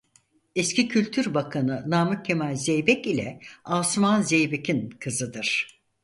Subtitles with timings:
[0.55, 5.81] Eski Kültür Bakanı Namık Kemal Zeybek ile Asuman Zeybek'in kızıdır.